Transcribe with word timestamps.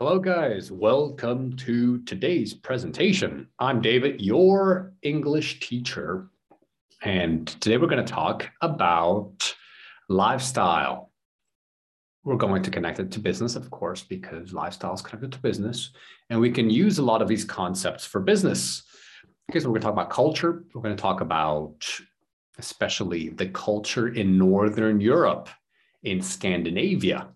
Hello, 0.00 0.18
guys. 0.18 0.72
Welcome 0.72 1.54
to 1.58 2.02
today's 2.02 2.52
presentation. 2.52 3.46
I'm 3.60 3.80
David, 3.80 4.20
your 4.20 4.92
English 5.02 5.60
teacher. 5.60 6.30
And 7.04 7.46
today 7.46 7.76
we're 7.76 7.86
going 7.86 8.04
to 8.04 8.12
talk 8.12 8.50
about 8.60 9.54
lifestyle. 10.08 11.12
We're 12.24 12.34
going 12.34 12.64
to 12.64 12.72
connect 12.72 12.98
it 12.98 13.12
to 13.12 13.20
business, 13.20 13.54
of 13.54 13.70
course, 13.70 14.02
because 14.02 14.52
lifestyle 14.52 14.94
is 14.94 15.00
connected 15.00 15.30
to 15.30 15.38
business. 15.38 15.92
And 16.28 16.40
we 16.40 16.50
can 16.50 16.70
use 16.70 16.98
a 16.98 17.04
lot 17.04 17.22
of 17.22 17.28
these 17.28 17.44
concepts 17.44 18.04
for 18.04 18.20
business. 18.20 18.82
Okay, 19.48 19.60
so 19.60 19.68
we're 19.68 19.74
going 19.74 19.82
to 19.82 19.86
talk 19.86 19.92
about 19.92 20.10
culture. 20.10 20.64
We're 20.74 20.82
going 20.82 20.96
to 20.96 21.00
talk 21.00 21.20
about 21.20 21.88
especially 22.58 23.28
the 23.28 23.46
culture 23.46 24.08
in 24.08 24.38
Northern 24.38 25.00
Europe, 25.00 25.50
in 26.02 26.20
Scandinavia 26.20 27.28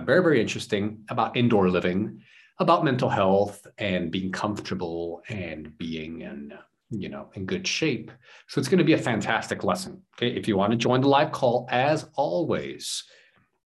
very, 0.00 0.22
very 0.22 0.40
interesting 0.40 1.04
about 1.08 1.36
indoor 1.36 1.68
living, 1.68 2.20
about 2.58 2.84
mental 2.84 3.08
health 3.08 3.66
and 3.78 4.10
being 4.10 4.30
comfortable 4.30 5.22
and 5.28 5.76
being 5.76 6.20
in, 6.22 6.52
you 6.90 7.08
know, 7.08 7.30
in 7.34 7.46
good 7.46 7.66
shape. 7.66 8.10
So 8.48 8.60
it's 8.60 8.68
going 8.68 8.78
to 8.78 8.84
be 8.84 8.92
a 8.92 8.98
fantastic 8.98 9.64
lesson. 9.64 10.02
Okay. 10.16 10.34
If 10.34 10.46
you 10.48 10.56
want 10.56 10.70
to 10.72 10.76
join 10.76 11.00
the 11.00 11.08
live 11.08 11.32
call, 11.32 11.66
as 11.70 12.08
always, 12.14 13.04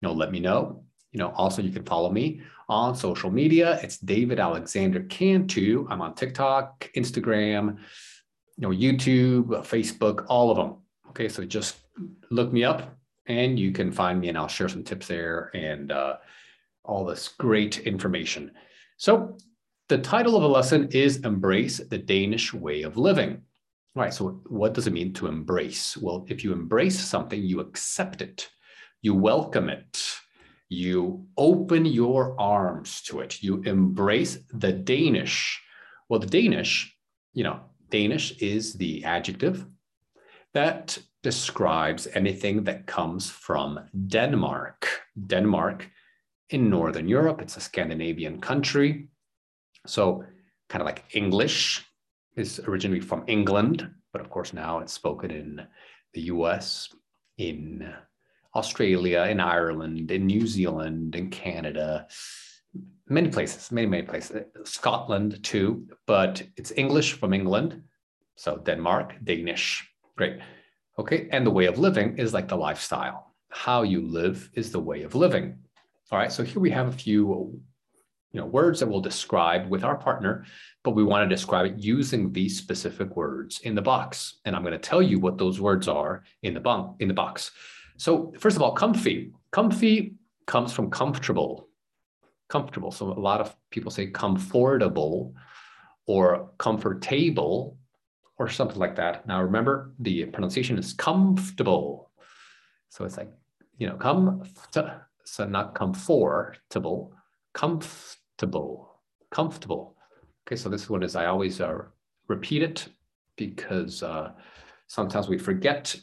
you 0.00 0.08
know, 0.08 0.14
let 0.14 0.30
me 0.30 0.40
know. 0.40 0.84
You 1.12 1.18
know, 1.18 1.32
also 1.36 1.62
you 1.62 1.70
can 1.70 1.84
follow 1.84 2.10
me 2.10 2.42
on 2.68 2.94
social 2.94 3.30
media. 3.30 3.78
It's 3.82 3.98
David 3.98 4.38
Alexander 4.38 5.02
Cantu. 5.04 5.86
I'm 5.90 6.02
on 6.02 6.14
TikTok, 6.14 6.90
Instagram, 6.96 7.78
you 8.56 8.62
know, 8.62 8.70
YouTube, 8.70 9.46
Facebook, 9.66 10.26
all 10.28 10.50
of 10.50 10.56
them. 10.56 10.76
Okay. 11.10 11.28
So 11.28 11.44
just 11.44 11.76
look 12.30 12.52
me 12.52 12.64
up 12.64 12.97
and 13.28 13.58
you 13.58 13.72
can 13.72 13.92
find 13.92 14.20
me 14.20 14.28
and 14.28 14.36
I'll 14.36 14.48
share 14.48 14.68
some 14.68 14.82
tips 14.82 15.06
there 15.06 15.50
and 15.54 15.92
uh, 15.92 16.16
all 16.84 17.04
this 17.04 17.28
great 17.28 17.80
information. 17.80 18.50
So 18.96 19.36
the 19.88 19.98
title 19.98 20.36
of 20.36 20.42
the 20.42 20.48
lesson 20.48 20.88
is 20.90 21.18
Embrace 21.18 21.78
the 21.78 21.98
Danish 21.98 22.52
Way 22.52 22.82
of 22.82 22.96
Living. 22.96 23.42
All 23.94 24.02
right, 24.02 24.12
so 24.12 24.40
what 24.46 24.74
does 24.74 24.86
it 24.86 24.92
mean 24.92 25.12
to 25.14 25.26
embrace? 25.26 25.96
Well, 25.96 26.26
if 26.28 26.42
you 26.42 26.52
embrace 26.52 26.98
something, 26.98 27.42
you 27.42 27.60
accept 27.60 28.22
it, 28.22 28.48
you 29.02 29.14
welcome 29.14 29.68
it, 29.68 30.14
you 30.68 31.26
open 31.36 31.84
your 31.84 32.38
arms 32.40 33.02
to 33.02 33.20
it, 33.20 33.42
you 33.42 33.62
embrace 33.62 34.38
the 34.52 34.72
Danish. 34.72 35.60
Well, 36.08 36.20
the 36.20 36.26
Danish, 36.26 36.94
you 37.32 37.44
know, 37.44 37.60
Danish 37.90 38.36
is 38.38 38.74
the 38.74 39.04
adjective 39.04 39.66
that 40.54 40.98
describes 41.22 42.06
anything 42.14 42.64
that 42.64 42.86
comes 42.86 43.30
from 43.30 43.80
Denmark. 44.06 44.88
Denmark 45.26 45.90
in 46.50 46.70
Northern 46.70 47.08
Europe, 47.08 47.40
it's 47.40 47.56
a 47.56 47.60
Scandinavian 47.60 48.40
country. 48.40 49.08
So, 49.86 50.24
kind 50.68 50.82
of 50.82 50.86
like 50.86 51.04
English 51.12 51.84
is 52.36 52.60
originally 52.60 53.00
from 53.00 53.24
England, 53.26 53.90
but 54.12 54.20
of 54.20 54.30
course 54.30 54.52
now 54.52 54.78
it's 54.78 54.92
spoken 54.92 55.30
in 55.30 55.66
the 56.14 56.22
US, 56.22 56.88
in 57.36 57.92
Australia, 58.54 59.22
in 59.24 59.40
Ireland, 59.40 60.10
in 60.10 60.26
New 60.26 60.46
Zealand, 60.46 61.14
in 61.14 61.30
Canada, 61.30 62.06
many 63.08 63.28
places, 63.28 63.70
many, 63.72 63.86
many 63.86 64.02
places, 64.02 64.42
Scotland 64.64 65.42
too, 65.42 65.86
but 66.06 66.42
it's 66.56 66.72
English 66.76 67.14
from 67.14 67.32
England. 67.32 67.82
So 68.36 68.58
Denmark, 68.58 69.16
Danish, 69.24 69.88
great. 70.16 70.38
Okay. 70.98 71.28
And 71.30 71.46
the 71.46 71.50
way 71.50 71.66
of 71.66 71.78
living 71.78 72.18
is 72.18 72.34
like 72.34 72.48
the 72.48 72.56
lifestyle. 72.56 73.34
How 73.50 73.82
you 73.82 74.02
live 74.02 74.50
is 74.54 74.72
the 74.72 74.80
way 74.80 75.02
of 75.02 75.14
living. 75.14 75.58
All 76.10 76.18
right. 76.18 76.32
So 76.32 76.42
here 76.42 76.60
we 76.60 76.70
have 76.70 76.88
a 76.88 76.92
few 76.92 77.60
you 78.32 78.40
know, 78.40 78.46
words 78.46 78.80
that 78.80 78.88
we'll 78.88 79.00
describe 79.00 79.70
with 79.70 79.84
our 79.84 79.96
partner, 79.96 80.44
but 80.82 80.90
we 80.90 81.02
want 81.02 81.28
to 81.28 81.34
describe 81.34 81.66
it 81.66 81.78
using 81.78 82.32
these 82.32 82.58
specific 82.58 83.16
words 83.16 83.60
in 83.60 83.74
the 83.74 83.82
box. 83.82 84.40
And 84.44 84.54
I'm 84.54 84.62
going 84.62 84.72
to 84.72 84.78
tell 84.78 85.00
you 85.00 85.18
what 85.18 85.38
those 85.38 85.60
words 85.60 85.88
are 85.88 86.24
in 86.42 86.52
the, 86.52 86.60
bunk, 86.60 86.96
in 87.00 87.08
the 87.08 87.14
box. 87.14 87.52
So 87.96 88.34
first 88.38 88.56
of 88.56 88.62
all, 88.62 88.72
comfy. 88.72 89.32
Comfy 89.50 90.14
comes 90.46 90.72
from 90.72 90.90
comfortable. 90.90 91.68
Comfortable. 92.48 92.90
So 92.90 93.06
a 93.06 93.20
lot 93.20 93.40
of 93.40 93.56
people 93.70 93.90
say 93.90 94.08
comfortable 94.08 95.34
or 96.06 96.50
comfortable 96.58 97.77
or 98.38 98.48
something 98.48 98.78
like 98.78 98.96
that. 98.96 99.26
Now 99.26 99.42
remember, 99.42 99.92
the 99.98 100.24
pronunciation 100.26 100.78
is 100.78 100.92
comfortable. 100.92 102.10
So 102.88 103.04
it's 103.04 103.16
like, 103.16 103.30
you 103.78 103.86
know, 103.86 103.96
come, 103.96 104.42
so 105.24 105.44
not 105.44 105.74
comfortable, 105.74 107.12
comfortable, 107.52 109.00
comfortable. 109.30 109.96
Okay, 110.46 110.56
so 110.56 110.68
this 110.68 110.88
one 110.88 111.02
is, 111.02 111.16
I 111.16 111.26
always 111.26 111.60
uh, 111.60 111.78
repeat 112.28 112.62
it 112.62 112.88
because 113.36 114.02
uh, 114.02 114.32
sometimes 114.86 115.28
we 115.28 115.36
forget, 115.38 115.94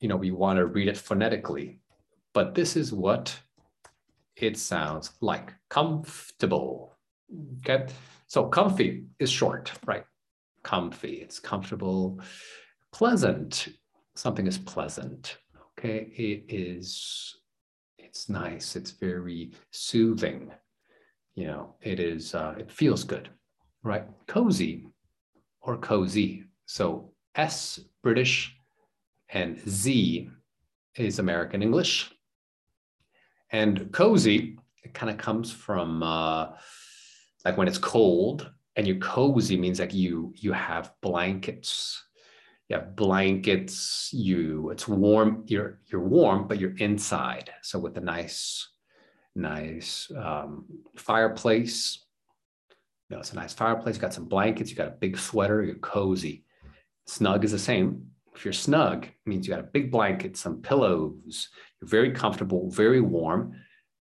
you 0.00 0.08
know, 0.08 0.16
we 0.16 0.30
want 0.30 0.58
to 0.58 0.66
read 0.66 0.88
it 0.88 0.96
phonetically, 0.96 1.80
but 2.34 2.54
this 2.54 2.76
is 2.76 2.92
what 2.92 3.36
it 4.36 4.56
sounds 4.56 5.12
like, 5.20 5.52
comfortable. 5.68 6.96
Okay, 7.58 7.86
so 8.26 8.46
comfy 8.46 9.04
is 9.18 9.30
short, 9.30 9.72
right? 9.86 10.04
Comfy, 10.62 11.14
it's 11.14 11.38
comfortable, 11.38 12.20
pleasant. 12.92 13.68
Something 14.14 14.46
is 14.46 14.58
pleasant. 14.58 15.38
Okay, 15.78 16.12
it 16.16 16.44
is, 16.54 17.34
it's 17.98 18.28
nice, 18.28 18.76
it's 18.76 18.90
very 18.90 19.52
soothing. 19.70 20.50
You 21.34 21.46
know, 21.46 21.74
it 21.80 21.98
is, 21.98 22.34
uh, 22.34 22.54
it 22.58 22.70
feels 22.70 23.04
good, 23.04 23.30
right? 23.82 24.04
Cozy 24.26 24.86
or 25.62 25.78
cozy. 25.78 26.44
So 26.66 27.12
S, 27.34 27.80
British, 28.02 28.54
and 29.30 29.60
Z 29.68 30.28
is 30.96 31.18
American 31.18 31.62
English. 31.62 32.12
And 33.50 33.90
cozy, 33.92 34.58
it 34.84 34.94
kind 34.94 35.10
of 35.10 35.16
comes 35.16 35.50
from 35.50 36.02
uh, 36.02 36.48
like 37.44 37.56
when 37.56 37.68
it's 37.68 37.78
cold, 37.78 38.50
and 38.76 38.86
you're 38.86 38.96
cozy 38.96 39.56
means 39.56 39.80
like 39.80 39.94
you 39.94 40.32
you 40.36 40.52
have 40.52 40.92
blankets. 41.00 42.02
You 42.68 42.76
have 42.76 42.96
blankets 42.96 44.10
you 44.12 44.70
it's 44.70 44.88
warm 44.88 45.44
you're 45.46 45.80
you're 45.86 46.02
warm 46.02 46.48
but 46.48 46.58
you're 46.58 46.76
inside. 46.76 47.50
So 47.62 47.78
with 47.78 47.96
a 47.98 48.00
nice 48.00 48.68
nice 49.34 50.10
um, 50.16 50.64
fireplace. 50.96 52.04
You 53.08 53.16
know 53.16 53.20
it's 53.20 53.32
a 53.32 53.36
nice 53.36 53.52
fireplace. 53.52 53.96
You 53.96 54.00
got 54.00 54.14
some 54.14 54.28
blankets 54.28 54.70
you 54.70 54.76
got 54.76 54.88
a 54.88 54.98
big 54.98 55.18
sweater 55.18 55.62
you're 55.62 55.74
cozy. 55.76 56.44
Snug 57.06 57.44
is 57.44 57.52
the 57.52 57.58
same. 57.58 58.06
If 58.34 58.46
you're 58.46 58.54
snug 58.54 59.06
means 59.26 59.46
you 59.46 59.52
got 59.52 59.60
a 59.60 59.74
big 59.74 59.90
blanket 59.90 60.38
some 60.38 60.62
pillows. 60.62 61.50
You're 61.80 61.88
very 61.88 62.12
comfortable 62.12 62.70
very 62.70 63.02
warm. 63.02 63.54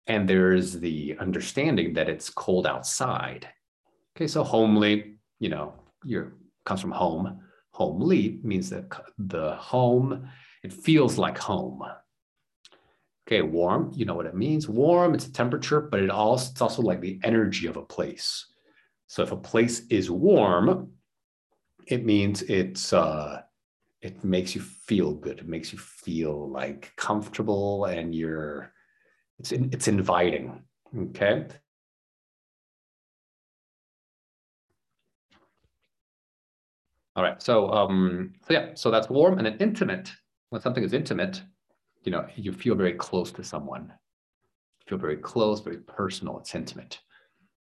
And 0.08 0.28
there's 0.28 0.72
the 0.80 1.18
understanding 1.20 1.94
that 1.94 2.10
it's 2.10 2.30
cold 2.30 2.66
outside 2.66 3.50
Okay, 4.18 4.26
so 4.26 4.44
homely, 4.44 5.18
you 5.38 5.50
know, 5.50 5.76
your 6.04 6.34
comes 6.66 6.82
from 6.82 6.90
home. 6.90 7.40
Homely 7.70 8.40
means 8.42 8.68
that 8.72 8.90
the 9.20 9.56
home, 9.58 10.28
it 10.64 10.74
feels 10.74 11.20
like 11.20 11.38
home. 11.38 11.84
Okay, 13.28 13.44
warm, 13.44 13.92
you 13.94 14.06
know 14.06 14.16
what 14.16 14.26
it 14.26 14.34
means. 14.34 14.68
Warm, 14.68 15.14
it's 15.14 15.28
a 15.28 15.32
temperature, 15.32 15.82
but 15.82 16.00
it 16.00 16.10
also 16.10 16.50
it's 16.50 16.62
also 16.62 16.82
like 16.82 17.00
the 17.00 17.20
energy 17.24 17.68
of 17.68 17.78
a 17.78 17.84
place. 17.84 18.48
So 19.06 19.22
if 19.22 19.32
a 19.32 19.38
place 19.38 19.82
is 19.92 20.10
warm, 20.10 20.94
it 21.86 22.04
means 22.04 22.42
it's 22.42 22.94
uh 22.94 23.44
it 24.02 24.24
makes 24.24 24.56
you 24.56 24.62
feel 24.62 25.14
good. 25.14 25.38
It 25.38 25.48
makes 25.48 25.72
you 25.72 25.78
feel 25.78 26.50
like 26.50 26.92
comfortable 26.96 27.86
and 27.86 28.16
you're 28.16 28.74
it's 29.38 29.52
it's 29.52 29.88
inviting. 29.88 30.64
Okay. 30.98 31.46
All 37.18 37.24
right. 37.24 37.42
So, 37.42 37.72
um, 37.72 38.34
so 38.48 38.54
yeah, 38.54 38.70
so 38.76 38.92
that's 38.92 39.10
warm 39.10 39.40
and 39.40 39.48
then 39.48 39.58
intimate. 39.60 40.12
When 40.52 40.62
something 40.62 40.84
is 40.84 40.94
intimate, 40.94 41.42
you 42.04 42.12
know, 42.12 42.28
you 42.36 42.54
feel 42.54 42.76
very 42.76 42.94
close 42.94 43.32
to 43.32 43.44
someone. 43.44 43.92
You 43.92 44.90
feel 44.90 44.98
very 45.00 45.18
close, 45.18 45.60
very 45.60 45.80
personal. 45.80 46.38
It's 46.38 46.54
intimate. 46.54 47.00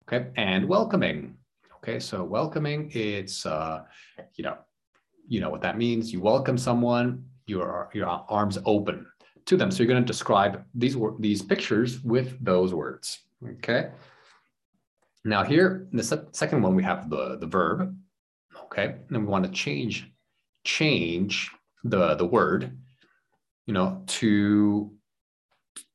Okay. 0.07 0.31
And 0.35 0.67
welcoming. 0.67 1.37
Okay. 1.77 1.99
So 1.99 2.23
welcoming, 2.23 2.89
it's, 2.91 3.45
uh, 3.45 3.83
you 4.33 4.43
know, 4.43 4.57
you 5.27 5.39
know 5.41 5.51
what 5.51 5.61
that 5.61 5.77
means. 5.77 6.11
You 6.11 6.21
welcome 6.21 6.57
someone, 6.57 7.23
your, 7.45 7.91
your 7.93 8.07
arms 8.07 8.57
open 8.65 9.05
to 9.45 9.57
them. 9.57 9.69
So 9.69 9.83
you're 9.83 9.93
going 9.93 10.03
to 10.03 10.07
describe 10.07 10.63
these, 10.73 10.97
these 11.19 11.43
pictures 11.43 12.03
with 12.03 12.43
those 12.43 12.73
words. 12.73 13.19
Okay. 13.47 13.91
Now 15.23 15.43
here, 15.43 15.87
in 15.91 15.97
the 15.97 16.27
second 16.31 16.63
one, 16.63 16.73
we 16.73 16.81
have 16.81 17.11
the, 17.11 17.37
the 17.37 17.47
verb 17.47 17.95
okay? 18.63 18.95
And 19.09 19.25
we 19.25 19.25
want 19.25 19.45
to 19.45 19.51
change 19.51 20.11
change 20.65 21.51
the 21.83 22.15
the 22.15 22.25
word, 22.25 22.77
you 23.65 23.73
know, 23.73 24.03
to 24.07 24.91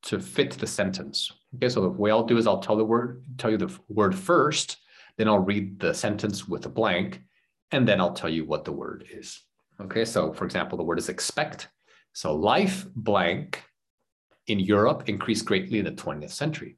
to 0.02 0.20
fit 0.20 0.52
the 0.52 0.66
sentence. 0.66 1.30
Okay, 1.56 1.68
so 1.68 1.82
the 1.82 1.88
way 1.88 2.10
I'll 2.10 2.24
do 2.24 2.38
is 2.38 2.46
I'll 2.46 2.60
tell 2.60 2.76
the 2.76 2.84
word, 2.84 3.22
tell 3.36 3.50
you 3.50 3.58
the 3.58 3.76
word 3.88 4.14
first, 4.14 4.78
then 5.16 5.28
I'll 5.28 5.40
read 5.40 5.80
the 5.80 5.92
sentence 5.92 6.48
with 6.48 6.64
a 6.66 6.68
blank, 6.68 7.20
and 7.72 7.86
then 7.86 8.00
I'll 8.00 8.14
tell 8.14 8.30
you 8.30 8.44
what 8.44 8.64
the 8.64 8.72
word 8.72 9.06
is. 9.12 9.42
Okay, 9.80 10.04
so 10.04 10.32
for 10.32 10.44
example, 10.44 10.78
the 10.78 10.84
word 10.84 10.98
is 10.98 11.08
expect. 11.08 11.68
So 12.12 12.34
life 12.34 12.86
blank 12.94 13.62
in 14.46 14.60
Europe 14.60 15.08
increased 15.08 15.44
greatly 15.44 15.78
in 15.78 15.84
the 15.84 15.92
20th 15.92 16.30
century. 16.30 16.76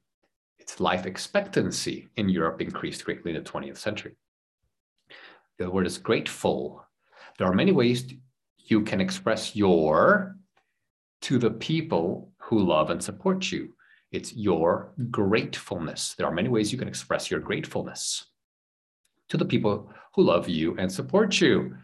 Its 0.58 0.80
life 0.80 1.06
expectancy 1.06 2.08
in 2.16 2.28
Europe 2.28 2.60
increased 2.60 3.04
greatly 3.04 3.34
in 3.34 3.42
the 3.42 3.50
20th 3.50 3.78
century. 3.78 4.16
The 5.62 5.70
word 5.70 5.86
is 5.86 5.96
grateful. 5.96 6.84
There 7.38 7.46
are 7.46 7.54
many 7.54 7.70
ways 7.70 8.12
you 8.66 8.82
can 8.82 9.00
express 9.00 9.54
your 9.54 10.34
to 11.20 11.38
the 11.38 11.52
people 11.52 12.32
who 12.38 12.58
love 12.58 12.90
and 12.90 13.00
support 13.00 13.52
you. 13.52 13.72
It's 14.10 14.34
your 14.34 14.92
gratefulness. 15.12 16.16
There 16.18 16.26
are 16.26 16.34
many 16.34 16.48
ways 16.48 16.72
you 16.72 16.78
can 16.78 16.88
express 16.88 17.30
your 17.30 17.38
gratefulness 17.38 18.26
to 19.28 19.36
the 19.36 19.44
people 19.44 19.88
who 20.16 20.24
love 20.24 20.48
you 20.48 20.76
and 20.78 20.90
support 20.90 21.40
you. 21.40 21.76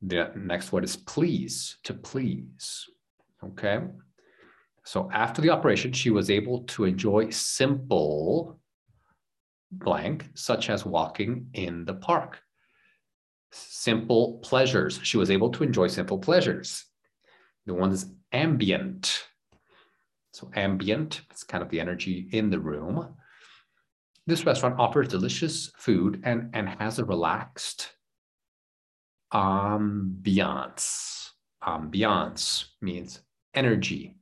The 0.00 0.32
next 0.34 0.72
word 0.72 0.84
is 0.84 0.96
please, 0.96 1.76
to 1.84 1.92
please. 1.92 2.86
Okay. 3.44 3.80
So 4.84 5.10
after 5.12 5.42
the 5.42 5.50
operation, 5.50 5.92
she 5.92 6.08
was 6.08 6.30
able 6.30 6.62
to 6.62 6.84
enjoy 6.84 7.28
simple 7.28 8.58
blank, 9.70 10.30
such 10.32 10.70
as 10.70 10.86
walking 10.86 11.50
in 11.52 11.84
the 11.84 11.92
park. 11.92 12.42
Simple 13.50 14.38
pleasures. 14.42 15.00
She 15.02 15.16
was 15.16 15.30
able 15.30 15.50
to 15.50 15.64
enjoy 15.64 15.88
simple 15.88 16.18
pleasures. 16.18 16.84
The 17.66 17.74
one 17.74 17.92
is 17.92 18.06
ambient. 18.32 19.26
So 20.32 20.50
ambient, 20.54 21.22
it's 21.30 21.44
kind 21.44 21.62
of 21.62 21.70
the 21.70 21.80
energy 21.80 22.28
in 22.32 22.50
the 22.50 22.60
room. 22.60 23.14
This 24.26 24.44
restaurant 24.44 24.78
offers 24.78 25.08
delicious 25.08 25.72
food 25.76 26.20
and, 26.24 26.50
and 26.52 26.68
has 26.68 26.98
a 26.98 27.04
relaxed 27.04 27.92
ambiance. 29.32 31.30
Ambiance 31.62 32.66
means 32.80 33.20
energy, 33.54 34.16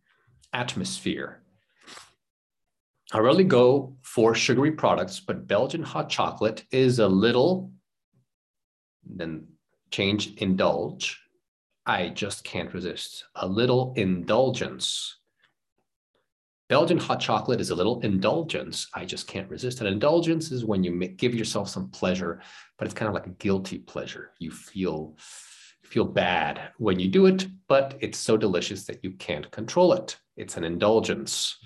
atmosphere. 0.53 1.43
I 3.13 3.19
rarely 3.19 3.45
go 3.45 3.97
for 4.03 4.35
sugary 4.35 4.73
products, 4.73 5.21
but 5.21 5.47
Belgian 5.47 5.83
hot 5.83 6.09
chocolate 6.09 6.65
is 6.71 6.99
a 6.99 7.07
little, 7.07 7.73
then 9.09 9.47
change 9.91 10.35
indulge. 10.37 11.21
I 11.85 12.09
just 12.09 12.45
can't 12.45 12.73
resist. 12.75 13.25
A 13.37 13.47
little 13.47 13.93
indulgence. 13.97 15.19
Belgian 16.69 16.99
hot 16.99 17.21
chocolate 17.21 17.61
is 17.61 17.71
a 17.71 17.77
little 17.77 18.01
indulgence. 18.01 18.89
I 18.93 19.05
just 19.05 19.29
can't 19.29 19.49
resist. 19.49 19.81
An 19.81 19.87
indulgence 19.87 20.51
is 20.51 20.65
when 20.65 20.83
you 20.83 20.99
give 21.09 21.35
yourself 21.35 21.69
some 21.69 21.91
pleasure, 21.91 22.43
but 22.77 22.87
it's 22.87 22.95
kind 22.95 23.09
of 23.09 23.15
like 23.15 23.29
a 23.29 23.39
guilty 23.39 23.79
pleasure. 23.79 24.33
You 24.41 24.51
feel 24.51 25.17
feel 25.87 26.05
bad 26.05 26.73
when 26.79 26.99
you 26.99 27.09
do 27.09 27.27
it, 27.27 27.47
but 27.69 27.97
it's 28.01 28.19
so 28.19 28.37
delicious 28.37 28.85
that 28.87 29.05
you 29.05 29.13
can't 29.13 29.51
control 29.53 29.93
it. 29.93 30.19
It's 30.37 30.57
an 30.57 30.65
indulgence. 30.65 31.59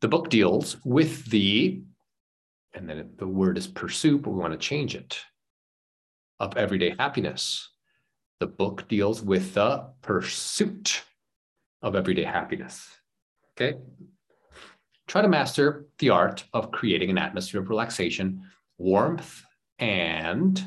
The 0.00 0.08
book 0.08 0.28
deals 0.28 0.76
with 0.84 1.24
the, 1.26 1.82
and 2.74 2.90
then 2.90 3.10
the 3.16 3.28
word 3.28 3.56
is 3.56 3.68
pursue, 3.68 4.18
but 4.18 4.30
we 4.30 4.40
want 4.40 4.52
to 4.52 4.58
change 4.58 4.96
it, 4.96 5.20
of 6.40 6.56
everyday 6.56 6.94
happiness. 6.98 7.70
The 8.40 8.46
book 8.46 8.88
deals 8.88 9.22
with 9.22 9.54
the 9.54 9.86
pursuit 10.02 11.02
of 11.82 11.94
everyday 11.94 12.24
happiness. 12.24 12.88
Okay. 13.56 13.78
Try 15.06 15.22
to 15.22 15.28
master 15.28 15.86
the 15.98 16.10
art 16.10 16.44
of 16.52 16.70
creating 16.70 17.10
an 17.10 17.18
atmosphere 17.18 17.60
of 17.60 17.68
relaxation, 17.68 18.42
warmth, 18.78 19.42
and 19.78 20.62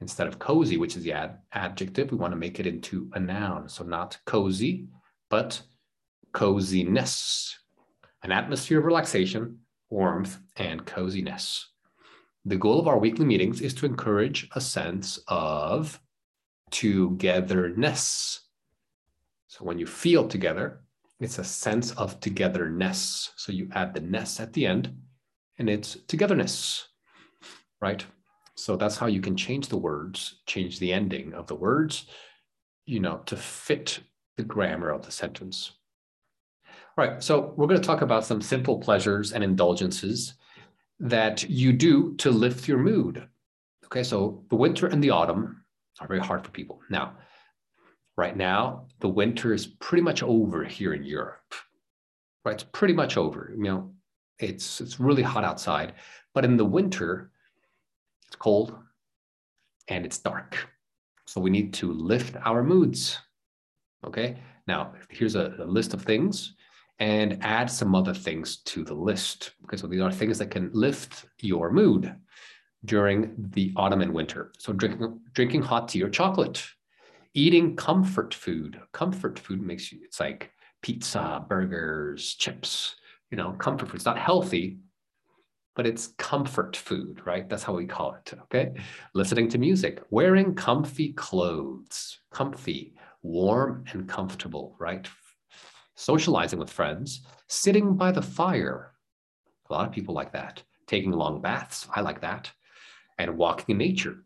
instead 0.00 0.26
of 0.26 0.38
cozy, 0.38 0.76
which 0.76 0.96
is 0.96 1.02
the 1.02 1.12
ad 1.12 1.38
adjective, 1.52 2.10
we 2.10 2.16
want 2.16 2.32
to 2.32 2.38
make 2.38 2.58
it 2.58 2.66
into 2.66 3.10
a 3.14 3.20
noun. 3.20 3.68
So 3.68 3.84
not 3.84 4.18
cozy, 4.24 4.88
but 5.30 5.60
coziness, 6.32 7.56
an 8.22 8.32
atmosphere 8.32 8.78
of 8.78 8.84
relaxation, 8.84 9.58
warmth, 9.90 10.38
and 10.56 10.84
coziness. 10.84 11.70
The 12.44 12.56
goal 12.56 12.80
of 12.80 12.88
our 12.88 12.98
weekly 12.98 13.24
meetings 13.24 13.60
is 13.60 13.74
to 13.74 13.86
encourage 13.86 14.48
a 14.54 14.60
sense 14.60 15.18
of 15.28 16.00
togetherness. 16.70 18.40
So 19.48 19.64
when 19.64 19.78
you 19.78 19.86
feel 19.86 20.28
together, 20.28 20.80
it's 21.20 21.38
a 21.38 21.44
sense 21.44 21.90
of 21.92 22.20
togetherness. 22.20 23.32
So 23.36 23.52
you 23.52 23.68
add 23.72 23.92
the 23.92 24.00
ness 24.00 24.40
at 24.40 24.52
the 24.52 24.66
end, 24.66 24.96
and 25.58 25.68
it's 25.68 25.96
togetherness, 26.06 26.86
right? 27.80 28.04
So 28.54 28.76
that's 28.76 28.96
how 28.96 29.06
you 29.06 29.20
can 29.20 29.36
change 29.36 29.68
the 29.68 29.76
words, 29.76 30.40
change 30.46 30.78
the 30.78 30.92
ending 30.92 31.34
of 31.34 31.46
the 31.46 31.54
words, 31.54 32.06
you 32.86 33.00
know, 33.00 33.18
to 33.26 33.36
fit 33.36 34.00
the 34.36 34.42
grammar 34.44 34.90
of 34.90 35.04
the 35.04 35.10
sentence. 35.10 35.72
All 36.96 37.04
right, 37.04 37.22
so 37.22 37.54
we're 37.56 37.66
going 37.66 37.80
to 37.80 37.86
talk 37.86 38.02
about 38.02 38.24
some 38.24 38.40
simple 38.40 38.78
pleasures 38.78 39.32
and 39.32 39.44
indulgences 39.44 40.34
that 41.00 41.48
you 41.48 41.72
do 41.72 42.14
to 42.16 42.30
lift 42.30 42.68
your 42.68 42.78
mood. 42.78 43.26
Okay, 43.86 44.02
so 44.02 44.44
the 44.50 44.56
winter 44.56 44.86
and 44.86 45.02
the 45.02 45.10
autumn 45.10 45.64
are 46.00 46.06
very 46.06 46.20
hard 46.20 46.44
for 46.44 46.50
people. 46.50 46.80
Now, 46.90 47.14
right 48.16 48.36
now, 48.36 48.86
the 49.00 49.08
winter 49.08 49.52
is 49.52 49.66
pretty 49.66 50.02
much 50.02 50.22
over 50.22 50.64
here 50.64 50.94
in 50.94 51.04
Europe. 51.04 51.54
Right, 52.44 52.54
it's 52.54 52.64
pretty 52.64 52.94
much 52.94 53.16
over. 53.16 53.52
You 53.56 53.64
know, 53.64 53.92
it's 54.38 54.80
it's 54.80 55.00
really 55.00 55.22
hot 55.22 55.44
outside, 55.44 55.94
but 56.34 56.44
in 56.44 56.56
the 56.56 56.64
winter, 56.64 57.30
it's 58.26 58.36
cold 58.36 58.76
and 59.88 60.04
it's 60.04 60.18
dark. 60.18 60.68
So 61.26 61.40
we 61.40 61.50
need 61.50 61.74
to 61.74 61.92
lift 61.92 62.36
our 62.44 62.62
moods. 62.62 63.18
Okay. 64.04 64.38
Now, 64.66 64.92
here's 65.08 65.34
a, 65.34 65.54
a 65.58 65.64
list 65.64 65.94
of 65.94 66.02
things 66.02 66.54
and 66.98 67.38
add 67.42 67.70
some 67.70 67.94
other 67.94 68.14
things 68.14 68.58
to 68.58 68.84
the 68.84 68.94
list. 68.94 69.52
Okay. 69.64 69.76
So 69.76 69.86
these 69.86 70.00
are 70.00 70.10
things 70.10 70.38
that 70.38 70.50
can 70.50 70.70
lift 70.72 71.26
your 71.40 71.70
mood 71.70 72.14
during 72.84 73.34
the 73.52 73.72
autumn 73.76 74.00
and 74.00 74.12
winter. 74.12 74.52
So 74.58 74.72
drinking, 74.72 75.20
drinking 75.32 75.62
hot 75.62 75.88
tea 75.88 76.02
or 76.02 76.10
chocolate, 76.10 76.64
eating 77.34 77.76
comfort 77.76 78.34
food. 78.34 78.80
Comfort 78.92 79.38
food 79.38 79.60
makes 79.60 79.92
you, 79.92 80.00
it's 80.02 80.20
like 80.20 80.50
pizza, 80.82 81.44
burgers, 81.48 82.34
chips, 82.34 82.96
you 83.30 83.36
know, 83.36 83.52
comfort 83.52 83.88
food. 83.88 83.96
It's 83.96 84.04
not 84.04 84.18
healthy, 84.18 84.78
but 85.76 85.86
it's 85.86 86.08
comfort 86.18 86.76
food, 86.76 87.20
right? 87.24 87.48
That's 87.48 87.62
how 87.62 87.74
we 87.74 87.86
call 87.86 88.14
it. 88.14 88.32
Okay. 88.44 88.72
Listening 89.14 89.48
to 89.50 89.58
music, 89.58 90.02
wearing 90.10 90.54
comfy 90.54 91.12
clothes, 91.12 92.18
comfy, 92.32 92.94
warm 93.22 93.84
and 93.92 94.08
comfortable, 94.08 94.74
right? 94.78 95.06
Socializing 95.98 96.58
with 96.58 96.70
friends, 96.70 97.22
sitting 97.48 97.96
by 97.96 98.12
the 98.12 98.22
fire. 98.22 98.92
A 99.68 99.72
lot 99.72 99.86
of 99.86 99.92
people 99.92 100.14
like 100.14 100.32
that. 100.32 100.62
Taking 100.86 101.12
long 101.12 101.40
baths. 101.40 101.88
I 101.94 102.00
like 102.00 102.20
that. 102.20 102.50
And 103.18 103.36
walking 103.36 103.72
in 103.72 103.78
nature, 103.78 104.24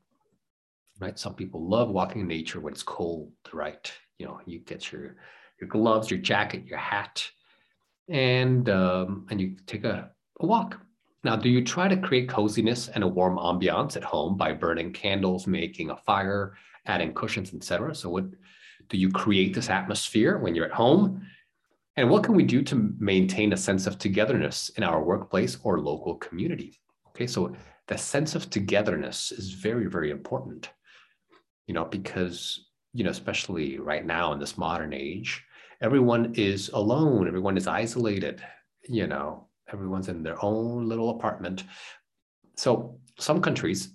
right? 1.01 1.19
Some 1.19 1.35
people 1.35 1.67
love 1.67 1.89
walking 1.89 2.21
in 2.21 2.29
nature 2.29 2.61
when 2.61 2.73
it's 2.73 2.83
cold, 2.83 3.33
right? 3.53 3.91
You 4.19 4.27
know, 4.27 4.41
you 4.47 4.61
get 4.61 4.93
your 4.93 5.17
your 5.61 5.69
gloves, 5.69 6.11
your 6.11 6.21
jacket, 6.21 6.67
your 6.67 6.79
hat, 6.79 7.27
and 8.09 8.69
um, 8.69 9.27
and 9.31 9.41
you 9.41 9.57
take 9.67 9.85
a, 9.85 10.11
a 10.41 10.47
walk 10.47 10.79
now, 11.25 11.37
do 11.37 11.49
you 11.49 11.65
try 11.65 11.87
to 11.87 11.97
create 11.97 12.29
coziness 12.29 12.89
and 12.89 13.05
a 13.05 13.09
warm 13.09 13.37
ambiance 13.37 13.97
at 13.97 14.03
home 14.03 14.37
by 14.37 14.53
burning 14.53 14.93
candles, 14.93 15.47
making 15.47 15.91
a 15.91 15.97
fire, 15.97 16.55
adding 16.87 17.15
cushions, 17.15 17.55
etc.? 17.55 17.95
So, 17.95 18.09
what 18.11 18.25
do 18.89 18.97
you 18.97 19.09
create 19.09 19.55
this 19.55 19.71
atmosphere 19.71 20.39
when 20.39 20.55
you're 20.55 20.67
at 20.67 20.73
home? 20.73 21.23
And 21.97 22.09
what 22.09 22.25
can 22.25 22.35
we 22.35 22.45
do 22.45 22.63
to 22.63 22.95
maintain 22.99 23.53
a 23.53 23.57
sense 23.57 23.87
of 23.87 23.99
togetherness 23.99 24.71
in 24.77 24.83
our 24.83 25.03
workplace 25.03 25.59
or 25.63 25.81
local 25.81 26.17
community? 26.17 26.81
Okay, 27.09 27.27
so 27.27 27.55
the 27.87 27.99
sense 27.99 28.35
of 28.35 28.49
togetherness 28.49 29.33
is 29.33 29.53
very, 29.53 29.87
very 29.87 30.11
important. 30.11 30.71
You 31.67 31.75
know, 31.75 31.85
because 31.85 32.67
you 32.93 33.05
know, 33.05 33.11
especially 33.11 33.79
right 33.79 34.05
now 34.05 34.33
in 34.33 34.39
this 34.39 34.59
modern 34.59 34.93
age, 34.93 35.43
everyone 35.81 36.35
is 36.35 36.69
alone, 36.71 37.27
everyone 37.27 37.57
is 37.57 37.67
isolated. 37.67 38.43
You 38.89 39.07
know, 39.07 39.49
everyone's 39.73 40.09
in 40.09 40.23
their 40.23 40.43
own 40.45 40.89
little 40.89 41.11
apartment. 41.11 41.65
So 42.57 42.99
some 43.19 43.41
countries, 43.41 43.95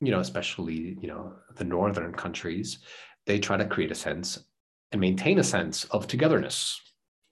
you 0.00 0.10
know, 0.10 0.20
especially, 0.20 0.98
you 1.00 1.08
know, 1.08 1.34
the 1.56 1.64
northern 1.64 2.12
countries, 2.12 2.78
they 3.26 3.38
try 3.38 3.56
to 3.56 3.66
create 3.66 3.92
a 3.92 3.96
sense 3.96 4.44
and 4.90 5.00
maintain 5.00 5.38
a 5.38 5.44
sense 5.44 5.84
of 5.84 6.06
togetherness 6.06 6.80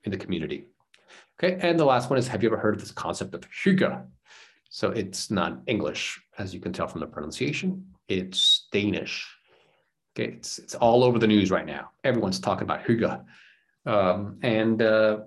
in 0.04 0.10
the 0.10 0.18
community. 0.18 0.66
Okay, 1.42 1.58
and 1.60 1.78
the 1.78 1.84
last 1.84 2.10
one 2.10 2.18
is, 2.18 2.28
have 2.28 2.42
you 2.42 2.48
ever 2.48 2.58
heard 2.58 2.74
of 2.74 2.80
this 2.80 2.90
concept 2.90 3.34
of 3.34 3.42
hygge? 3.50 4.06
So 4.68 4.90
it's 4.90 5.30
not 5.30 5.62
English, 5.66 6.20
as 6.38 6.54
you 6.54 6.60
can 6.60 6.72
tell 6.72 6.86
from 6.86 7.00
the 7.00 7.06
pronunciation. 7.06 7.86
It's 8.08 8.68
Danish. 8.72 9.26
Okay, 10.14 10.32
it's, 10.32 10.58
it's 10.58 10.74
all 10.74 11.02
over 11.02 11.18
the 11.18 11.26
news 11.26 11.50
right 11.50 11.66
now. 11.66 11.90
Everyone's 12.04 12.40
talking 12.40 12.64
about 12.64 12.84
hygge. 12.84 13.24
Um, 13.86 14.38
and 14.42 14.82
uh, 14.82 15.20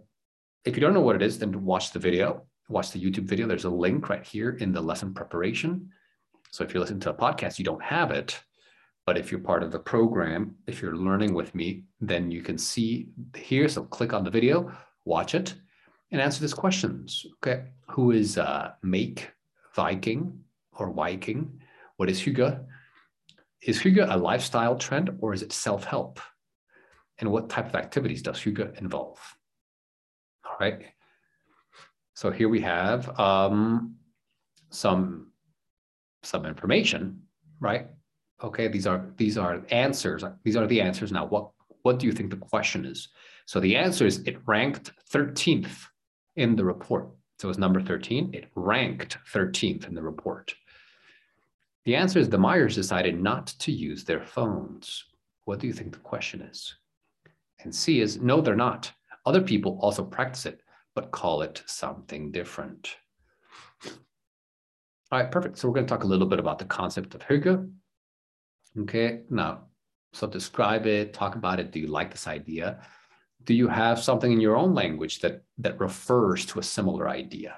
if 0.65 0.75
you 0.75 0.81
don't 0.81 0.93
know 0.93 1.01
what 1.01 1.15
it 1.15 1.21
is, 1.21 1.39
then 1.39 1.65
watch 1.65 1.91
the 1.91 1.99
video, 1.99 2.43
watch 2.69 2.91
the 2.91 2.99
YouTube 2.99 3.25
video. 3.25 3.47
There's 3.47 3.65
a 3.65 3.69
link 3.69 4.09
right 4.09 4.25
here 4.25 4.51
in 4.51 4.71
the 4.71 4.81
lesson 4.81 5.13
preparation. 5.13 5.89
So 6.51 6.63
if 6.63 6.73
you 6.73 6.79
listen 6.79 6.99
to 7.01 7.09
a 7.09 7.13
podcast, 7.13 7.57
you 7.57 7.65
don't 7.65 7.83
have 7.83 8.11
it. 8.11 8.39
But 9.05 9.17
if 9.17 9.31
you're 9.31 9.41
part 9.41 9.63
of 9.63 9.71
the 9.71 9.79
program, 9.79 10.55
if 10.65 10.81
you're 10.81 10.95
learning 10.95 11.33
with 11.33 11.53
me, 11.53 11.83
then 11.99 12.31
you 12.31 12.41
can 12.41 12.57
see 12.57 13.09
here. 13.35 13.67
So 13.67 13.83
click 13.83 14.13
on 14.13 14.23
the 14.23 14.31
video, 14.31 14.71
watch 15.05 15.35
it, 15.35 15.55
and 16.11 16.21
answer 16.21 16.39
these 16.39 16.53
questions. 16.53 17.25
Okay. 17.37 17.65
Who 17.89 18.11
is 18.11 18.37
uh, 18.37 18.71
Meik 18.83 19.25
Wiking 19.77 20.39
or 20.71 20.93
Viking? 20.93 21.59
What 21.97 22.09
is 22.09 22.21
Hygge? 22.21 22.63
Is 23.61 23.79
Hygge 23.79 24.05
a 24.09 24.17
lifestyle 24.17 24.77
trend 24.77 25.09
or 25.19 25.33
is 25.33 25.41
it 25.41 25.51
self 25.51 25.83
help? 25.83 26.19
And 27.19 27.31
what 27.31 27.49
type 27.49 27.67
of 27.67 27.75
activities 27.75 28.21
does 28.21 28.37
Hygge 28.39 28.79
involve? 28.79 29.19
All 30.45 30.57
right. 30.59 30.81
So 32.15 32.31
here 32.31 32.47
we 32.49 32.61
have 32.61 33.19
um, 33.19 33.95
some 34.69 35.31
some 36.21 36.45
information, 36.45 37.23
right? 37.59 37.87
Okay, 38.43 38.67
these 38.67 38.85
are 38.85 39.05
these 39.17 39.37
are 39.37 39.63
answers. 39.69 40.23
These 40.43 40.57
are 40.57 40.67
the 40.67 40.81
answers. 40.81 41.11
Now, 41.11 41.25
what 41.25 41.51
what 41.83 41.99
do 41.99 42.05
you 42.05 42.11
think 42.11 42.29
the 42.29 42.37
question 42.37 42.85
is? 42.85 43.09
So 43.45 43.59
the 43.59 43.75
answer 43.75 44.05
is 44.05 44.19
it 44.25 44.37
ranked 44.45 44.91
13th 45.11 45.85
in 46.35 46.55
the 46.55 46.65
report. 46.65 47.09
So 47.39 47.47
it 47.47 47.49
was 47.49 47.57
number 47.57 47.81
13. 47.81 48.33
It 48.33 48.49
ranked 48.55 49.17
13th 49.33 49.87
in 49.87 49.93
the 49.93 50.01
report. 50.01 50.53
The 51.85 51.95
answer 51.95 52.19
is 52.19 52.29
the 52.29 52.37
Myers 52.37 52.75
decided 52.75 53.21
not 53.21 53.47
to 53.59 53.71
use 53.71 54.05
their 54.05 54.21
phones. 54.21 55.03
What 55.45 55.59
do 55.59 55.67
you 55.67 55.73
think 55.73 55.91
the 55.91 55.99
question 55.99 56.41
is? 56.41 56.73
And 57.63 57.75
C 57.75 57.99
is 57.99 58.21
no, 58.21 58.39
they're 58.39 58.55
not. 58.55 58.91
Other 59.25 59.41
people 59.41 59.77
also 59.81 60.03
practice 60.03 60.45
it, 60.45 60.61
but 60.95 61.11
call 61.11 61.41
it 61.41 61.63
something 61.65 62.31
different. 62.31 62.95
All 65.11 65.19
right, 65.19 65.29
perfect. 65.29 65.57
So 65.57 65.67
we're 65.67 65.75
going 65.75 65.85
to 65.85 65.93
talk 65.93 66.05
a 66.05 66.07
little 66.07 66.27
bit 66.27 66.39
about 66.39 66.59
the 66.59 66.65
concept 66.65 67.13
of 67.13 67.21
hygge. 67.21 67.69
Okay, 68.79 69.21
now, 69.29 69.65
so 70.13 70.27
describe 70.27 70.87
it, 70.87 71.13
talk 71.13 71.35
about 71.35 71.59
it. 71.59 71.71
Do 71.71 71.79
you 71.79 71.87
like 71.87 72.11
this 72.11 72.27
idea? 72.27 72.81
Do 73.43 73.53
you 73.53 73.67
have 73.67 73.99
something 73.99 74.31
in 74.31 74.39
your 74.39 74.55
own 74.55 74.73
language 74.73 75.19
that, 75.19 75.43
that 75.59 75.79
refers 75.79 76.45
to 76.47 76.59
a 76.59 76.63
similar 76.63 77.09
idea? 77.09 77.55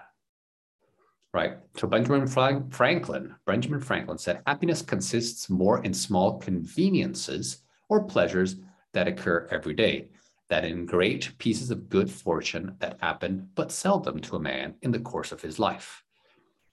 Right. 1.33 1.57
So 1.77 1.87
Benjamin 1.87 2.27
Franklin, 2.27 3.35
Benjamin 3.45 3.81
Franklin 3.81 4.17
said, 4.17 4.41
happiness 4.47 4.81
consists 4.81 5.49
more 5.49 5.83
in 5.83 5.93
small 5.93 6.39
conveniences 6.39 7.59
or 7.89 8.03
pleasures 8.03 8.55
that 8.93 9.07
occur 9.07 9.47
every 9.51 9.73
day, 9.73 10.11
that 10.47 10.63
in 10.63 10.85
great 10.85 11.37
pieces 11.37 11.71
of 11.71 11.89
good 11.89 12.09
fortune 12.09 12.75
that 12.79 12.97
happen 13.01 13.49
but 13.55 13.71
seldom 13.71 14.19
to 14.21 14.37
a 14.37 14.39
man 14.39 14.75
in 14.81 14.91
the 14.91 14.99
course 14.99 15.33
of 15.33 15.41
his 15.41 15.59
life. 15.59 16.03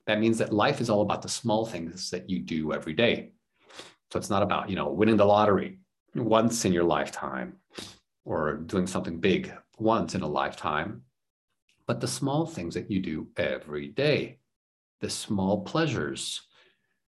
That 0.06 0.20
means 0.20 0.38
that 0.38 0.52
life 0.52 0.80
is 0.80 0.88
all 0.88 1.02
about 1.02 1.22
the 1.22 1.28
small 1.28 1.66
things 1.66 2.10
that 2.10 2.30
you 2.30 2.38
do 2.38 2.72
every 2.72 2.92
day. 2.92 3.32
So 4.12 4.18
it's 4.18 4.28
not 4.28 4.42
about, 4.42 4.68
you 4.68 4.76
know, 4.76 4.90
winning 4.90 5.16
the 5.16 5.24
lottery 5.24 5.78
once 6.14 6.66
in 6.66 6.72
your 6.74 6.84
lifetime 6.84 7.56
or 8.26 8.58
doing 8.58 8.86
something 8.86 9.18
big 9.18 9.50
once 9.78 10.14
in 10.14 10.20
a 10.20 10.28
lifetime, 10.28 11.00
but 11.86 11.98
the 11.98 12.06
small 12.06 12.44
things 12.44 12.74
that 12.74 12.90
you 12.90 13.00
do 13.00 13.28
every 13.38 13.88
day, 13.88 14.38
the 15.00 15.08
small 15.08 15.62
pleasures, 15.62 16.42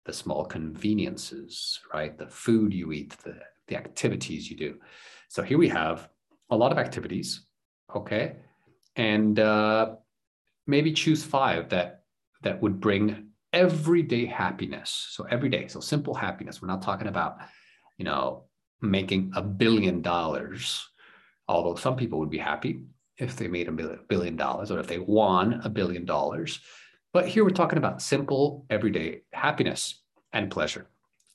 the 0.05 0.13
small 0.13 0.45
conveniences, 0.45 1.81
right? 1.93 2.17
The 2.17 2.27
food 2.27 2.73
you 2.73 2.93
eat, 2.93 3.17
the, 3.25 3.35
the 3.67 3.75
activities 3.75 4.49
you 4.49 4.55
do. 4.55 4.79
So 5.27 5.43
here 5.43 5.57
we 5.57 5.67
have 5.67 6.07
a 6.51 6.55
lot 6.55 6.71
of 6.71 6.77
activities, 6.77 7.47
okay? 7.93 8.37
And 8.95 9.37
uh, 9.41 9.95
maybe 10.67 10.93
choose 10.93 11.21
five 11.21 11.67
that 11.67 12.03
that 12.43 12.61
would 12.61 12.79
bring 12.79 13.32
everyday 13.53 14.25
happiness. 14.25 15.07
So 15.11 15.25
every 15.25 15.49
day, 15.49 15.67
so 15.67 15.79
simple 15.79 16.13
happiness. 16.13 16.61
We're 16.61 16.67
not 16.67 16.81
talking 16.81 17.07
about, 17.07 17.37
you 17.97 18.05
know, 18.05 18.45
making 18.81 19.31
a 19.35 19.41
billion 19.41 20.01
dollars, 20.01 20.87
although 21.47 21.75
some 21.75 21.95
people 21.95 22.19
would 22.19 22.29
be 22.29 22.37
happy 22.37 22.81
if 23.17 23.35
they 23.35 23.47
made 23.47 23.67
a 23.67 23.97
billion 24.09 24.35
dollars 24.35 24.71
or 24.71 24.79
if 24.79 24.87
they 24.87 24.99
won 24.99 25.61
a 25.63 25.69
billion 25.69 26.03
dollars. 26.03 26.59
But 27.13 27.27
here 27.27 27.43
we're 27.43 27.51
talking 27.51 27.77
about 27.77 28.01
simple 28.01 28.65
everyday 28.69 29.21
happiness 29.31 30.01
and 30.33 30.49
pleasure, 30.49 30.87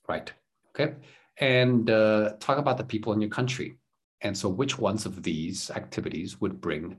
right? 0.08 0.30
Okay. 0.70 0.94
And 1.38 1.88
uh, 1.88 2.34
talk 2.40 2.58
about 2.58 2.78
the 2.78 2.84
people 2.84 3.12
in 3.12 3.20
your 3.20 3.30
country. 3.30 3.76
And 4.20 4.36
so, 4.36 4.48
which 4.48 4.76
ones 4.76 5.06
of 5.06 5.22
these 5.22 5.70
activities 5.70 6.40
would 6.40 6.60
bring 6.60 6.96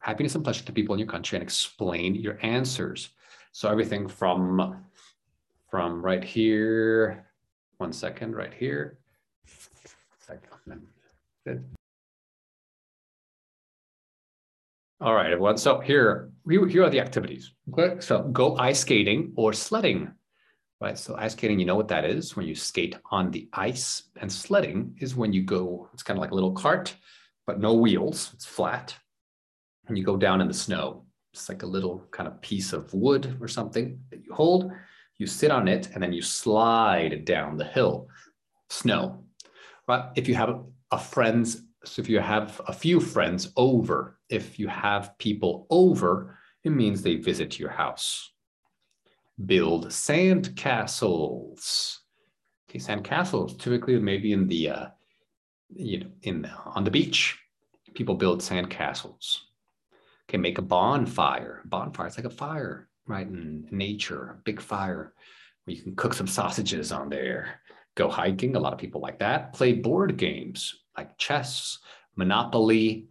happiness 0.00 0.34
and 0.34 0.44
pleasure 0.44 0.64
to 0.64 0.72
people 0.72 0.94
in 0.94 0.98
your 0.98 1.08
country 1.08 1.36
and 1.36 1.42
explain 1.42 2.14
your 2.14 2.38
answers. 2.42 3.08
So 3.52 3.68
everything 3.68 4.08
from 4.08 4.84
from 5.70 6.02
right 6.02 6.24
here, 6.24 7.26
one 7.78 7.92
second, 7.92 8.34
right 8.34 8.52
here. 8.52 8.98
Good. 11.46 11.64
All 15.00 15.14
right, 15.14 15.32
everyone. 15.32 15.56
So 15.56 15.80
here, 15.80 16.30
here 16.46 16.84
are 16.84 16.90
the 16.90 17.00
activities. 17.00 17.52
Okay, 17.72 18.00
so 18.00 18.22
go 18.24 18.56
ice 18.56 18.80
skating 18.80 19.32
or 19.36 19.52
sledding. 19.52 20.12
Right. 20.80 20.98
So 20.98 21.16
ice 21.16 21.32
skating, 21.32 21.58
you 21.58 21.66
know 21.66 21.76
what 21.76 21.88
that 21.88 22.04
is 22.04 22.36
when 22.36 22.46
you 22.46 22.54
skate 22.54 22.96
on 23.10 23.30
the 23.30 23.48
ice, 23.52 24.04
and 24.20 24.32
sledding 24.32 24.96
is 24.98 25.14
when 25.14 25.32
you 25.32 25.42
go. 25.42 25.88
It's 25.92 26.02
kind 26.02 26.18
of 26.18 26.20
like 26.20 26.30
a 26.30 26.34
little 26.34 26.52
cart, 26.52 26.94
but 27.46 27.60
no 27.60 27.74
wheels. 27.74 28.30
It's 28.34 28.46
flat 28.46 28.94
and 29.90 29.98
you 29.98 30.04
go 30.04 30.16
down 30.16 30.40
in 30.40 30.48
the 30.48 30.54
snow. 30.54 31.04
It's 31.32 31.48
like 31.48 31.62
a 31.62 31.66
little 31.66 32.06
kind 32.10 32.26
of 32.26 32.40
piece 32.40 32.72
of 32.72 32.92
wood 32.92 33.36
or 33.40 33.48
something 33.48 34.00
that 34.10 34.24
you 34.24 34.34
hold, 34.34 34.72
you 35.18 35.26
sit 35.26 35.50
on 35.50 35.68
it, 35.68 35.90
and 35.94 36.02
then 36.02 36.12
you 36.12 36.22
slide 36.22 37.24
down 37.24 37.56
the 37.56 37.64
hill. 37.64 38.08
Snow. 38.68 39.24
But 39.86 40.12
if 40.16 40.28
you 40.28 40.34
have 40.34 40.64
a 40.90 40.98
friend's, 40.98 41.62
so 41.84 42.02
if 42.02 42.08
you 42.08 42.20
have 42.20 42.60
a 42.66 42.72
few 42.72 43.00
friends 43.00 43.52
over, 43.56 44.18
if 44.28 44.58
you 44.58 44.68
have 44.68 45.16
people 45.18 45.66
over, 45.70 46.38
it 46.64 46.70
means 46.70 47.02
they 47.02 47.16
visit 47.16 47.58
your 47.58 47.70
house. 47.70 48.32
Build 49.46 49.92
sand 49.92 50.54
castles. 50.56 52.00
Okay, 52.68 52.78
sand 52.78 53.04
castles 53.04 53.56
typically 53.56 53.98
maybe 53.98 54.32
in 54.32 54.46
the, 54.46 54.68
uh, 54.68 54.86
you 55.74 56.00
know, 56.00 56.10
in 56.22 56.44
on 56.66 56.84
the 56.84 56.90
beach. 56.90 57.38
People 57.94 58.14
build 58.14 58.42
sand 58.42 58.70
castles 58.70 59.49
can 60.30 60.40
make 60.40 60.58
a 60.58 60.62
bonfire. 60.62 61.62
Bonfire, 61.66 62.06
it's 62.06 62.16
like 62.16 62.24
a 62.24 62.30
fire, 62.30 62.88
right? 63.06 63.26
In 63.26 63.66
nature, 63.70 64.38
a 64.38 64.42
big 64.44 64.60
fire 64.60 65.12
where 65.64 65.76
you 65.76 65.82
can 65.82 65.96
cook 65.96 66.14
some 66.14 66.26
sausages 66.26 66.92
on 66.92 67.10
there. 67.10 67.60
Go 67.96 68.08
hiking, 68.08 68.56
a 68.56 68.60
lot 68.60 68.72
of 68.72 68.78
people 68.78 69.00
like 69.00 69.18
that. 69.18 69.52
Play 69.52 69.74
board 69.74 70.16
games 70.16 70.74
like 70.96 71.18
chess, 71.18 71.78
Monopoly, 72.16 73.08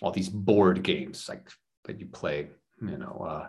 all 0.00 0.10
these 0.10 0.28
board 0.28 0.82
games 0.82 1.28
like 1.28 1.48
that 1.84 2.00
you 2.00 2.06
play, 2.06 2.48
you 2.80 2.98
know, 2.98 3.26
uh, 3.28 3.48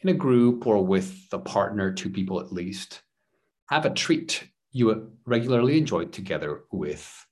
in 0.00 0.10
a 0.10 0.14
group 0.14 0.66
or 0.66 0.84
with 0.84 1.26
a 1.32 1.38
partner, 1.38 1.92
two 1.92 2.10
people 2.10 2.40
at 2.40 2.52
least. 2.52 3.02
Have 3.70 3.84
a 3.84 3.90
treat 3.90 4.48
you 4.72 5.12
regularly 5.26 5.78
enjoy 5.78 6.06
together 6.06 6.64
with 6.72 7.26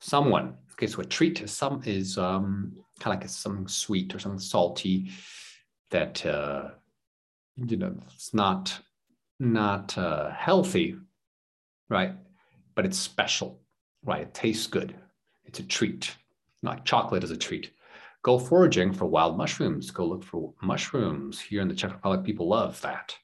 someone. 0.00 0.54
Okay, 0.72 0.86
so 0.86 1.00
a 1.00 1.04
treat 1.04 1.40
is 1.40 1.52
some 1.52 1.82
is 1.84 2.18
um, 2.18 2.72
kind 3.00 3.16
of 3.16 3.22
like 3.22 3.28
something 3.28 3.68
sweet 3.68 4.14
or 4.14 4.18
something 4.18 4.38
salty 4.38 5.10
that 5.90 6.24
uh, 6.26 6.70
you 7.56 7.76
know 7.76 7.94
it's 8.14 8.32
not 8.34 8.78
not 9.38 9.96
uh, 9.98 10.30
healthy, 10.30 10.96
right? 11.88 12.14
But 12.74 12.86
it's 12.86 12.98
special, 12.98 13.60
right? 14.04 14.22
It 14.22 14.34
tastes 14.34 14.66
good. 14.66 14.94
It's 15.44 15.58
a 15.58 15.64
treat. 15.64 16.14
Not 16.62 16.84
chocolate 16.84 17.24
is 17.24 17.30
a 17.30 17.36
treat. 17.36 17.72
Go 18.22 18.38
foraging 18.38 18.92
for 18.92 19.06
wild 19.06 19.36
mushrooms. 19.36 19.90
Go 19.90 20.06
look 20.06 20.22
for 20.22 20.54
mushrooms. 20.62 21.40
Here 21.40 21.60
in 21.60 21.68
the 21.68 21.74
Czech 21.74 21.92
Republic, 21.92 22.24
people 22.24 22.48
love 22.48 22.80
that. 22.82 23.16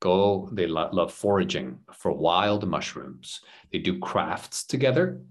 Go, 0.00 0.50
they 0.52 0.66
lo- 0.66 0.90
love 0.92 1.10
foraging 1.10 1.78
for 1.94 2.12
wild 2.12 2.68
mushrooms. 2.68 3.40
They 3.72 3.78
do 3.78 3.98
crafts 3.98 4.64
together 4.64 5.22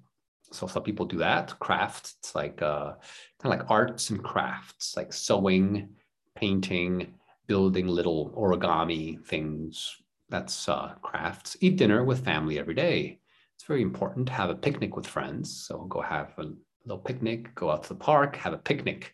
so 0.55 0.67
some 0.67 0.83
people 0.83 1.05
do 1.05 1.17
that 1.17 1.57
crafts 1.59 2.15
it's 2.19 2.33
like 2.35 2.61
uh, 2.61 2.91
kind 3.39 3.53
of 3.53 3.59
like 3.59 3.69
arts 3.69 4.09
and 4.09 4.23
crafts 4.23 4.95
like 4.97 5.11
sewing 5.11 5.89
painting 6.35 7.13
building 7.47 7.87
little 7.87 8.31
origami 8.31 9.23
things. 9.25 9.95
That's 10.29 10.67
uh, 10.67 10.93
crafts. 11.01 11.55
Eat 11.61 11.77
dinner 11.77 12.03
with 12.03 12.25
family 12.25 12.59
every 12.59 12.73
day. 12.73 13.19
It's 13.55 13.65
very 13.65 13.81
important 13.81 14.27
to 14.27 14.33
have 14.33 14.49
a 14.49 14.55
picnic 14.55 14.95
with 14.95 15.07
friends. 15.07 15.65
So 15.67 15.85
go 15.85 16.01
have 16.01 16.33
a 16.37 16.51
little 16.85 17.01
picnic 17.03 17.55
go 17.55 17.71
out 17.71 17.83
to 17.83 17.89
the 17.89 17.95
park 17.95 18.35
have 18.35 18.53
a 18.53 18.57
picnic. 18.57 19.13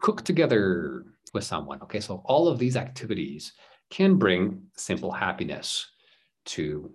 Cook 0.00 0.24
together 0.24 1.04
with 1.34 1.44
someone 1.44 1.80
okay? 1.82 2.00
So 2.00 2.22
all 2.24 2.48
of 2.48 2.58
these 2.58 2.76
activities 2.76 3.52
can 3.90 4.16
bring 4.16 4.62
simple 4.76 5.12
happiness 5.12 5.88
to 6.46 6.90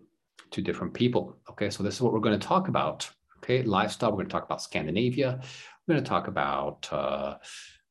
to 0.52 0.62
different 0.62 0.94
people 0.94 1.38
okay? 1.50 1.70
So 1.70 1.84
this 1.84 1.96
is 1.96 2.02
what 2.02 2.14
we're 2.14 2.20
going 2.20 2.40
to 2.40 2.48
talk 2.48 2.68
about 2.68 3.10
Okay, 3.38 3.64
lifestyle, 3.64 4.12
we're 4.12 4.18
going 4.18 4.28
to 4.28 4.32
talk 4.32 4.46
about 4.46 4.62
Scandinavia. 4.62 5.40
We're 5.88 5.94
going 5.96 6.04
to 6.04 6.10
talk 6.10 6.28
about 6.28 6.88
uh, 6.92 7.38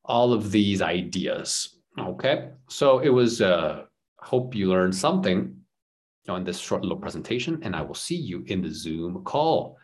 all 0.05 0.33
of 0.33 0.51
these 0.51 0.81
ideas. 0.81 1.77
Okay, 1.99 2.49
so 2.69 2.99
it 2.99 3.09
was. 3.09 3.41
Uh, 3.41 3.83
hope 4.19 4.55
you 4.55 4.67
learned 4.67 4.95
something 4.95 5.55
on 6.27 6.43
this 6.43 6.59
short 6.59 6.81
little 6.81 6.97
presentation, 6.97 7.59
and 7.63 7.75
I 7.75 7.81
will 7.81 7.95
see 7.95 8.15
you 8.15 8.43
in 8.47 8.61
the 8.61 8.71
Zoom 8.71 9.23
call. 9.23 9.77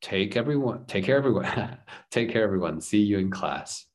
Take 0.00 0.36
everyone. 0.36 0.84
Take 0.86 1.04
care, 1.04 1.16
everyone. 1.16 1.78
take 2.10 2.30
care, 2.30 2.42
everyone. 2.42 2.80
See 2.80 2.98
you 2.98 3.18
in 3.18 3.30
class. 3.30 3.86